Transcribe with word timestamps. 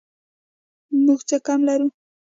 موږ 1.05 1.19
څه 1.29 1.37
کم 1.45 1.59
لرو؟ 1.67 1.87